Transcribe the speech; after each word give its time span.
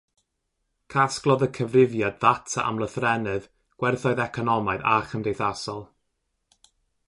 Casglodd 0.93 1.43
y 1.47 1.49
cyfrifiad 1.57 2.17
ddata 2.23 2.65
am 2.71 2.81
lythrennedd, 2.83 3.47
gwerthoedd 3.83 4.25
economaidd 4.27 4.89
a 4.95 4.99
chymdeithasol. 5.13 5.89